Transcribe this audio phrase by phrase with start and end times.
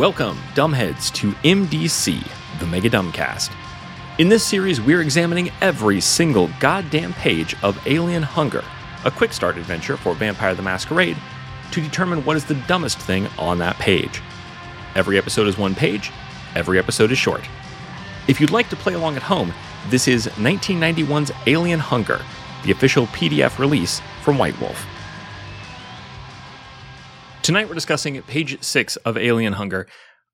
[0.00, 2.26] Welcome, dumbheads, to MDC,
[2.58, 3.52] the Mega Dumbcast.
[4.16, 8.64] In this series, we're examining every single goddamn page of Alien Hunger,
[9.04, 11.18] a quick start adventure for Vampire the Masquerade,
[11.72, 14.22] to determine what is the dumbest thing on that page.
[14.94, 16.10] Every episode is one page,
[16.54, 17.46] every episode is short.
[18.26, 19.52] If you'd like to play along at home,
[19.90, 22.22] this is 1991's Alien Hunger,
[22.64, 24.82] the official PDF release from White Wolf.
[27.50, 29.88] Tonight we're discussing page six of Alien Hunger.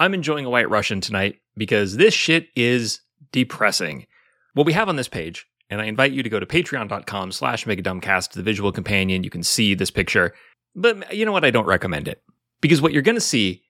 [0.00, 3.02] I'm enjoying a White Russian tonight because this shit is
[3.32, 4.06] depressing.
[4.54, 7.66] What we have on this page, and I invite you to go to patreon.com slash
[7.66, 9.24] megadumbcast, the visual companion.
[9.24, 10.32] You can see this picture.
[10.74, 11.44] But you know what?
[11.44, 12.22] I don't recommend it.
[12.62, 13.62] Because what you're to see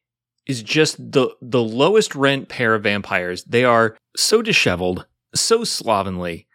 [0.47, 3.43] is just the the lowest rent pair of vampires.
[3.43, 5.05] They are so disheveled,
[5.35, 6.47] so slovenly.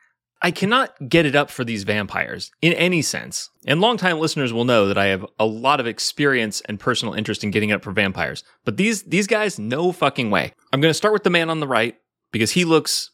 [0.42, 3.50] I cannot get it up for these vampires in any sense.
[3.66, 7.44] And longtime listeners will know that I have a lot of experience and personal interest
[7.44, 8.44] in getting up for vampires.
[8.64, 10.54] But these these guys, no fucking way.
[10.72, 11.98] I'm going to start with the man on the right
[12.32, 13.12] because he looks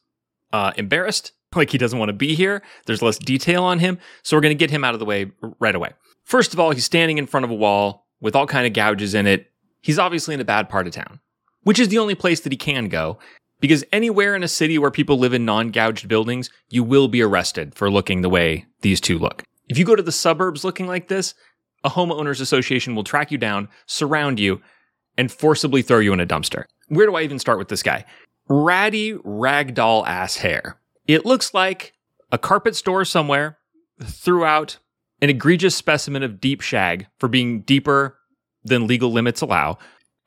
[0.51, 2.61] uh, embarrassed, like he doesn't want to be here.
[2.85, 5.31] There's less detail on him, so we're going to get him out of the way
[5.59, 5.91] right away.
[6.25, 9.13] First of all, he's standing in front of a wall with all kind of gouges
[9.13, 9.47] in it.
[9.81, 11.19] He's obviously in a bad part of town,
[11.63, 13.19] which is the only place that he can go.
[13.63, 17.21] Because anywhere in a city where people live in non gouged buildings, you will be
[17.21, 19.45] arrested for looking the way these two look.
[19.69, 21.33] If you go to the suburbs looking like this,
[21.85, 24.61] a homeowners association will track you down, surround you,
[25.17, 26.65] and forcibly throw you in a dumpster.
[26.89, 28.03] Where do I even start with this guy?
[28.49, 30.77] Ratty ragdoll ass hair.
[31.07, 31.93] It looks like
[32.33, 33.59] a carpet store somewhere
[34.03, 34.77] threw out
[35.21, 38.17] an egregious specimen of deep shag for being deeper
[38.65, 39.77] than legal limits allow.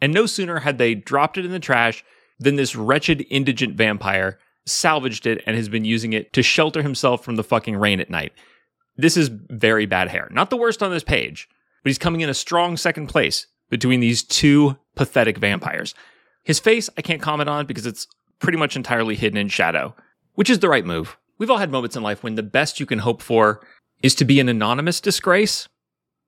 [0.01, 2.03] And no sooner had they dropped it in the trash
[2.39, 7.25] than this wretched indigent vampire salvaged it and has been using it to shelter himself
[7.25, 8.33] from the fucking rain at night.
[8.97, 10.29] This is very bad hair.
[10.31, 11.49] Not the worst on this page,
[11.83, 15.95] but he's coming in a strong second place between these two pathetic vampires.
[16.45, 18.07] His face, I can't comment on because it's
[18.39, 19.95] pretty much entirely hidden in shadow,
[20.35, 21.17] which is the right move.
[21.39, 23.67] We've all had moments in life when the best you can hope for
[24.03, 25.69] is to be an anonymous disgrace.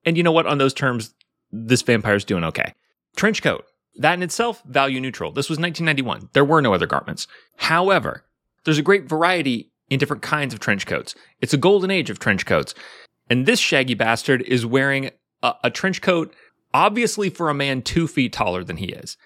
[0.05, 0.45] And you know what?
[0.45, 1.13] On those terms,
[1.51, 2.73] this vampire's doing okay.
[3.15, 3.65] Trench coat.
[3.99, 5.31] That in itself, value neutral.
[5.31, 6.29] This was 1991.
[6.33, 7.27] There were no other garments.
[7.57, 8.23] However,
[8.63, 11.15] there's a great variety in different kinds of trench coats.
[11.41, 12.73] It's a golden age of trench coats.
[13.29, 15.11] And this shaggy bastard is wearing
[15.43, 16.33] a, a trench coat,
[16.73, 19.17] obviously for a man two feet taller than he is.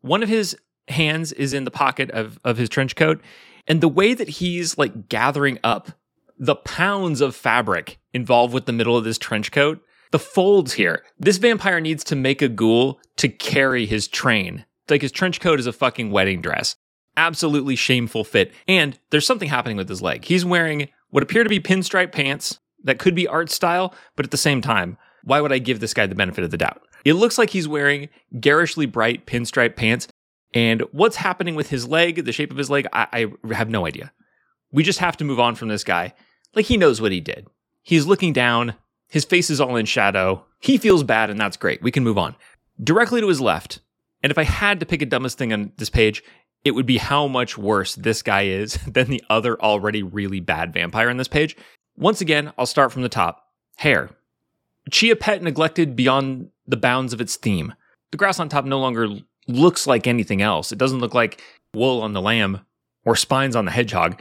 [0.00, 0.56] One of his
[0.88, 3.20] hands is in the pocket of, of his trench coat.
[3.66, 5.90] And the way that he's like gathering up
[6.38, 9.80] the pounds of fabric involved with the middle of this trench coat,
[10.14, 11.02] the folds here.
[11.18, 14.64] This vampire needs to make a ghoul to carry his train.
[14.88, 16.76] Like his trench coat is a fucking wedding dress.
[17.16, 18.52] Absolutely shameful fit.
[18.68, 20.24] And there's something happening with his leg.
[20.24, 24.30] He's wearing what appear to be pinstripe pants that could be art style, but at
[24.30, 26.82] the same time, why would I give this guy the benefit of the doubt?
[27.04, 28.08] It looks like he's wearing
[28.38, 30.06] garishly bright pinstripe pants.
[30.52, 33.84] And what's happening with his leg, the shape of his leg, I, I have no
[33.84, 34.12] idea.
[34.70, 36.14] We just have to move on from this guy.
[36.54, 37.48] Like he knows what he did.
[37.82, 38.76] He's looking down.
[39.08, 40.44] His face is all in shadow.
[40.60, 41.82] He feels bad, and that's great.
[41.82, 42.34] We can move on.
[42.82, 43.80] Directly to his left,
[44.22, 46.22] and if I had to pick a dumbest thing on this page,
[46.64, 50.72] it would be how much worse this guy is than the other already really bad
[50.72, 51.56] vampire on this page.
[51.96, 53.46] Once again, I'll start from the top.
[53.76, 54.10] Hair.
[54.90, 57.74] Chia pet neglected beyond the bounds of its theme.
[58.10, 59.08] The grass on top no longer
[59.46, 60.72] looks like anything else.
[60.72, 61.42] It doesn't look like
[61.72, 62.60] wool on the lamb
[63.04, 64.20] or spines on the hedgehog.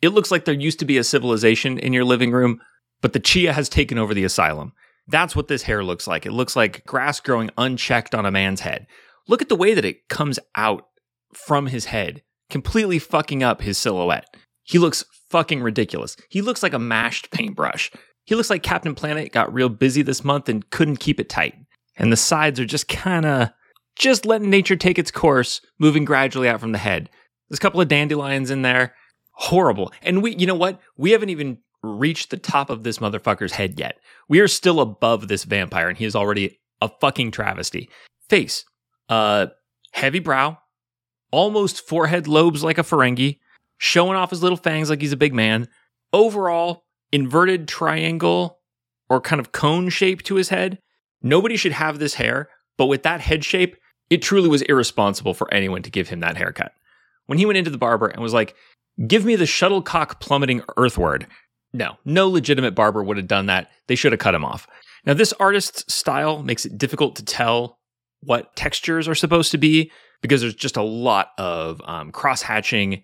[0.00, 2.60] It looks like there used to be a civilization in your living room,
[3.02, 4.72] but the chia has taken over the asylum.
[5.08, 6.24] That's what this hair looks like.
[6.24, 8.86] It looks like grass growing unchecked on a man's head.
[9.28, 10.86] Look at the way that it comes out
[11.34, 14.34] from his head, completely fucking up his silhouette.
[14.62, 16.16] He looks fucking ridiculous.
[16.28, 17.90] He looks like a mashed paintbrush.
[18.24, 21.54] He looks like Captain Planet got real busy this month and couldn't keep it tight.
[21.96, 23.50] And the sides are just kind of
[23.96, 27.10] just letting nature take its course, moving gradually out from the head.
[27.48, 28.94] There's a couple of dandelions in there.
[29.32, 29.92] Horrible.
[30.02, 30.80] And we, you know what?
[30.96, 33.98] We haven't even reached the top of this motherfucker's head yet.
[34.28, 37.88] We are still above this vampire, and he is already a fucking travesty.
[38.28, 38.64] Face,
[39.08, 39.46] uh,
[39.92, 40.58] heavy brow,
[41.30, 43.38] almost forehead lobes like a Ferengi,
[43.78, 45.68] showing off his little fangs like he's a big man.
[46.12, 48.58] Overall, inverted triangle
[49.08, 50.78] or kind of cone shape to his head.
[51.20, 53.76] Nobody should have this hair, but with that head shape,
[54.08, 56.72] it truly was irresponsible for anyone to give him that haircut.
[57.26, 58.54] When he went into the barber and was like,
[59.06, 61.26] Give me the shuttlecock plummeting earthward.
[61.72, 63.70] No, no legitimate barber would have done that.
[63.86, 64.66] They should have cut him off.
[65.06, 67.78] Now, this artist's style makes it difficult to tell
[68.20, 69.90] what textures are supposed to be
[70.20, 73.02] because there's just a lot of um, cross hatching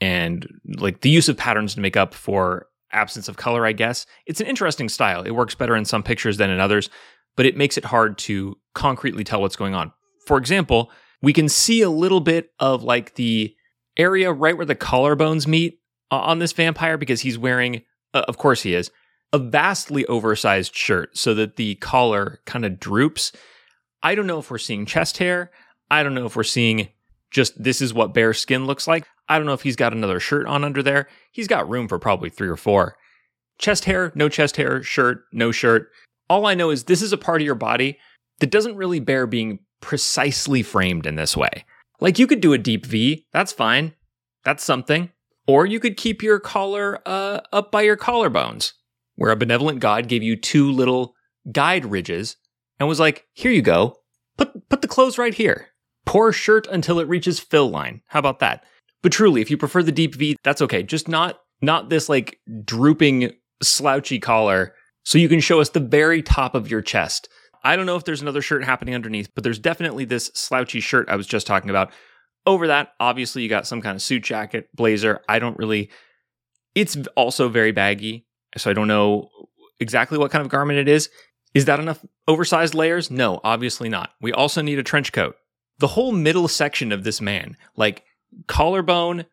[0.00, 0.46] and
[0.78, 4.06] like the use of patterns to make up for absence of color, I guess.
[4.26, 5.22] It's an interesting style.
[5.22, 6.88] It works better in some pictures than in others,
[7.36, 9.92] but it makes it hard to concretely tell what's going on.
[10.26, 10.90] For example,
[11.22, 13.54] We can see a little bit of like the
[13.96, 15.80] area right where the collarbones meet
[16.10, 17.82] uh, on this vampire because he's wearing,
[18.16, 18.90] uh, of course, he is
[19.32, 23.32] a vastly oversized shirt so that the collar kind of droops.
[24.02, 25.50] I don't know if we're seeing chest hair.
[25.90, 26.88] I don't know if we're seeing
[27.30, 29.06] just this is what bare skin looks like.
[29.28, 31.08] I don't know if he's got another shirt on under there.
[31.32, 32.96] He's got room for probably three or four.
[33.58, 35.90] Chest hair, no chest hair, shirt, no shirt.
[36.30, 37.98] All I know is this is a part of your body
[38.40, 41.64] that doesn't really bear being precisely framed in this way.
[42.00, 43.94] Like you could do a deep V, that's fine.
[44.44, 45.10] That's something.
[45.46, 48.72] Or you could keep your collar uh, up by your collarbones,
[49.14, 51.14] where a benevolent God gave you two little
[51.52, 52.36] guide ridges
[52.78, 53.96] and was like, here you go.
[54.36, 55.68] Put, put the clothes right here.
[56.04, 58.02] Pour shirt until it reaches fill line.
[58.06, 58.64] How about that?
[59.02, 60.82] But truly, if you prefer the deep V, that's okay.
[60.82, 63.32] Just not not this like drooping
[63.62, 67.28] slouchy collar so you can show us the very top of your chest.
[67.64, 71.08] I don't know if there's another shirt happening underneath, but there's definitely this slouchy shirt
[71.08, 71.90] I was just talking about.
[72.46, 75.20] Over that, obviously you got some kind of suit jacket, blazer.
[75.28, 75.90] I don't really
[76.76, 78.26] it's also very baggy,
[78.56, 79.30] so I don't know
[79.80, 81.08] exactly what kind of garment it is.
[81.54, 83.10] Is that enough oversized layers?
[83.10, 84.10] No, obviously not.
[84.20, 85.36] We also need a trench coat.
[85.78, 88.04] The whole middle section of this man, like
[88.46, 89.24] collarbone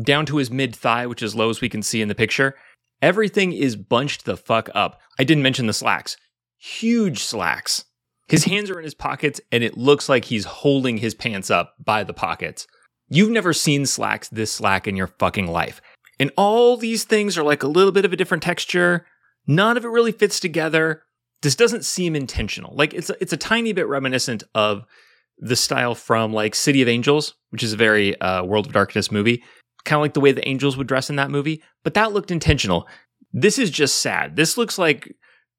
[0.00, 2.54] down to his mid thigh, which is low as we can see in the picture,
[3.02, 5.00] everything is bunched the fuck up.
[5.18, 6.16] I didn't mention the slacks.
[6.56, 7.84] Huge slacks.
[8.32, 11.74] His hands are in his pockets, and it looks like he's holding his pants up
[11.78, 12.66] by the pockets.
[13.10, 15.82] You've never seen slacks this slack in your fucking life.
[16.18, 19.04] And all these things are like a little bit of a different texture.
[19.46, 21.02] None of it really fits together.
[21.42, 22.74] This doesn't seem intentional.
[22.74, 24.86] Like it's a, it's a tiny bit reminiscent of
[25.36, 29.12] the style from like City of Angels, which is a very uh, World of Darkness
[29.12, 29.42] movie,
[29.84, 31.62] kind of like the way the angels would dress in that movie.
[31.84, 32.88] But that looked intentional.
[33.30, 34.36] This is just sad.
[34.36, 35.14] This looks like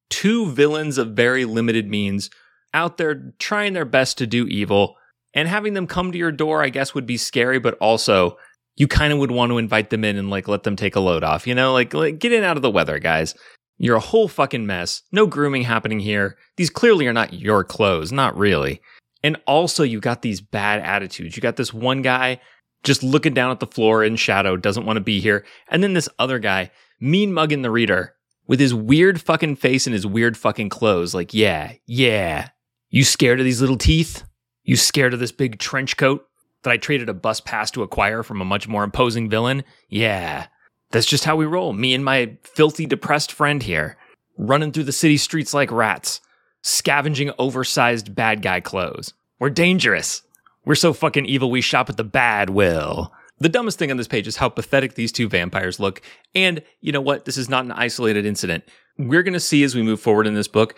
[0.10, 2.32] two villains of very limited means
[2.74, 4.96] out there trying their best to do evil,
[5.34, 8.38] and having them come to your door, I guess, would be scary, but also
[8.76, 11.00] you kind of would want to invite them in and like let them take a
[11.00, 13.36] load off, you know, like, like get in out of the weather, guys.
[13.78, 15.02] You're a whole fucking mess.
[15.12, 16.38] No grooming happening here.
[16.58, 18.82] These clearly are not your clothes, not really.
[19.24, 21.36] And also, you got these bad attitudes.
[21.36, 22.40] You got this one guy
[22.84, 25.46] just looking down at the floor in shadow, doesn't want to be here.
[25.70, 28.16] And then this other guy, mean mugging the reader
[28.48, 31.14] with his weird fucking face and his weird fucking clothes.
[31.14, 32.50] Like, yeah, yeah.
[32.94, 34.22] You scared of these little teeth?
[34.64, 36.28] You scared of this big trench coat
[36.62, 39.64] that I traded a bus pass to acquire from a much more imposing villain?
[39.90, 40.46] Yeah.
[40.92, 41.74] That's just how we roll.
[41.74, 43.98] Me and my filthy, depressed friend here,
[44.38, 46.22] running through the city streets like rats
[46.62, 49.16] scavenging oversized bad guy clothes.
[49.40, 50.22] We're dangerous.
[50.64, 53.12] We're so fucking evil we shop at the bad will.
[53.40, 56.04] The dumbest thing on this page is how pathetic these two vampires look.
[56.36, 57.26] And you know what?
[57.26, 58.66] This is not an isolated incident.
[59.00, 60.76] We're going to see as we move forward in this book,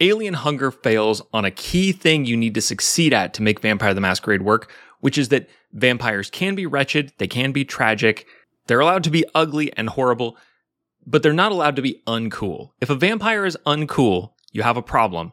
[0.00, 3.94] Alien Hunger fails on a key thing you need to succeed at to make Vampire
[3.94, 8.26] the Masquerade work, which is that vampires can be wretched, they can be tragic,
[8.66, 10.36] they're allowed to be ugly and horrible,
[11.06, 12.70] but they're not allowed to be uncool.
[12.80, 15.32] If a vampire is uncool, you have a problem.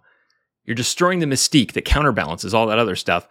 [0.63, 3.27] You're destroying the mystique that counterbalances all that other stuff.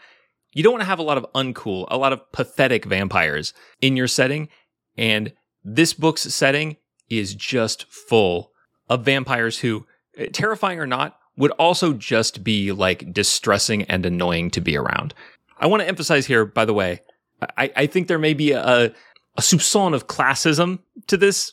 [0.53, 3.97] You don't want to have a lot of uncool, a lot of pathetic vampires in
[3.97, 4.49] your setting.
[4.97, 5.33] And
[5.65, 6.77] this book's setting
[7.09, 8.53] is just full
[8.89, 14.51] of vampires who, eh, terrifying or not, would also just be like distressing and annoying
[14.51, 15.15] to be around.
[15.59, 17.01] I want to emphasize here, by the way,
[17.57, 18.93] I, I think there may be a,
[19.37, 21.53] a soupçon of classism to this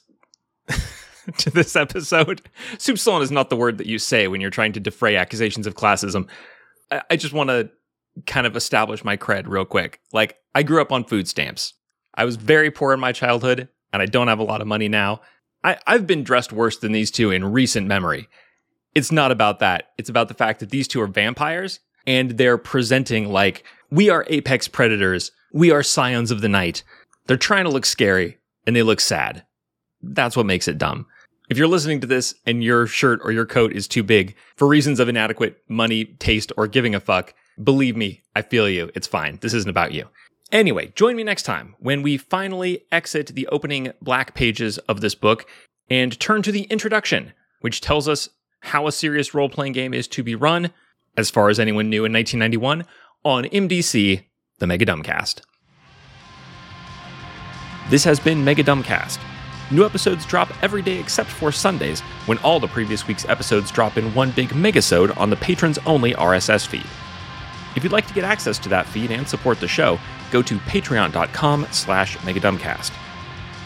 [1.38, 2.42] to this episode.
[2.78, 5.76] Soupçon is not the word that you say when you're trying to defray accusations of
[5.76, 6.28] classism.
[6.92, 7.70] I, I just want to
[8.26, 10.00] kind of establish my cred real quick.
[10.12, 11.74] Like, I grew up on food stamps.
[12.16, 14.90] I was very poor in my childhood, and I don't have a lot of money
[14.90, 15.22] now.
[15.64, 18.28] I, I've been dressed worse than these two in recent memory.
[18.94, 19.92] It's not about that.
[19.98, 24.26] It's about the fact that these two are vampires and they're presenting like we are
[24.30, 25.32] apex predators.
[25.54, 26.84] We are scions of the night.
[27.28, 29.46] They're trying to look scary and they look sad.
[30.02, 31.06] That's what makes it dumb.
[31.50, 34.68] If you're listening to this and your shirt or your coat is too big for
[34.68, 38.90] reasons of inadequate money, taste, or giving a fuck, believe me, I feel you.
[38.96, 39.38] It's fine.
[39.42, 40.08] This isn't about you.
[40.52, 45.16] Anyway, join me next time when we finally exit the opening black pages of this
[45.16, 45.46] book
[45.90, 48.30] and turn to the introduction, which tells us
[48.62, 50.72] how a serious role playing game is to be run,
[51.18, 52.86] as far as anyone knew in 1991,
[53.24, 54.24] on MDC,
[54.60, 55.42] the Mega Dumbcast.
[57.90, 59.20] This has been Mega Dumbcast
[59.72, 63.98] New episodes drop every day except for Sundays, when all the previous week's episodes drop
[63.98, 66.86] in one big megasode on the patrons only RSS feed.
[67.78, 69.98] If you'd like to get access to that feed and support the show,
[70.30, 72.92] go to patreon.com slash megadumbcast.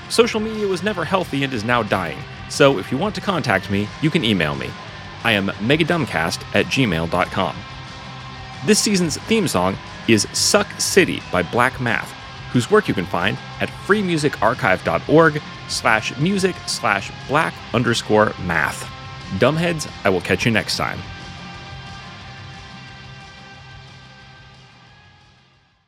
[0.09, 3.71] Social media was never healthy and is now dying, so if you want to contact
[3.71, 4.69] me, you can email me.
[5.25, 7.55] I am megadumbcast at gmail.com.
[8.67, 9.75] This season's theme song
[10.07, 12.11] is Suck City by Black Math,
[12.51, 18.83] whose work you can find at freemusicarchive.org slash music slash black underscore math.
[19.39, 20.99] Dumbheads, I will catch you next time.